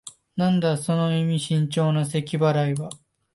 [0.35, 2.89] なんだ、その意味深長なせき払いは。